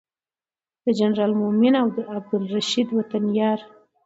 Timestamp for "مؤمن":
1.41-1.73